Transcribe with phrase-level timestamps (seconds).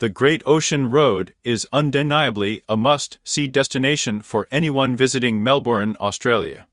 [0.00, 6.68] The Great Ocean Road is undeniably a must see destination for anyone visiting Melbourne, Australia.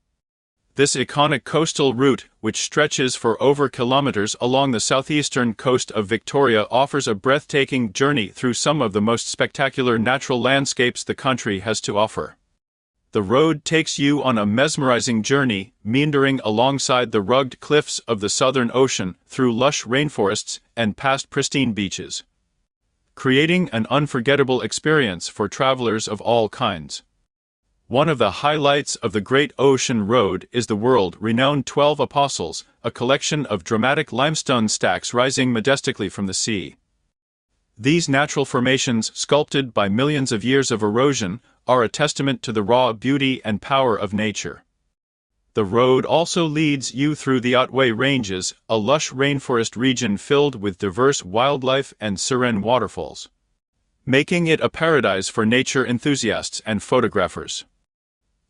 [0.76, 6.68] This iconic coastal route, which stretches for over kilometers along the southeastern coast of Victoria,
[6.70, 11.80] offers a breathtaking journey through some of the most spectacular natural landscapes the country has
[11.80, 12.36] to offer.
[13.10, 18.28] The road takes you on a mesmerizing journey, meandering alongside the rugged cliffs of the
[18.28, 22.22] Southern Ocean, through lush rainforests, and past pristine beaches
[23.16, 27.02] creating an unforgettable experience for travelers of all kinds.
[27.88, 32.64] One of the highlights of the Great Ocean Road is the world renowned Twelve Apostles,
[32.84, 36.76] a collection of dramatic limestone stacks rising majestically from the sea.
[37.78, 42.62] These natural formations, sculpted by millions of years of erosion, are a testament to the
[42.62, 44.62] raw beauty and power of nature.
[45.56, 50.76] The road also leads you through the Otway Ranges, a lush rainforest region filled with
[50.76, 53.30] diverse wildlife and serene waterfalls,
[54.04, 57.64] making it a paradise for nature enthusiasts and photographers.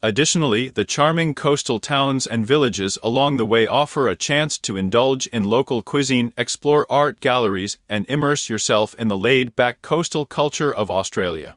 [0.03, 5.29] Additionally, the charming coastal towns and villages along the way offer a chance to indulge
[5.29, 10.75] in local cuisine, explore art galleries, and immerse yourself in the laid back coastal culture
[10.75, 11.57] of Australia.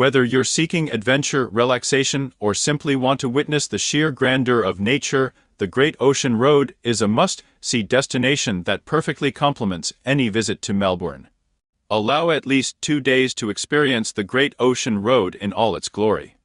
[0.00, 5.34] Whether you're seeking adventure, relaxation, or simply want to witness the sheer grandeur of nature,
[5.58, 10.72] the Great Ocean Road is a must see destination that perfectly complements any visit to
[10.72, 11.28] Melbourne.
[11.90, 16.36] Allow at least two days to experience the Great Ocean Road in all its glory.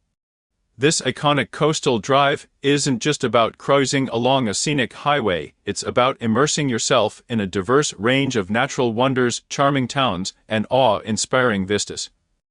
[0.77, 6.67] This iconic coastal drive isn't just about cruising along a scenic highway, it's about immersing
[6.67, 12.09] yourself in a diverse range of natural wonders, charming towns, and awe inspiring vistas.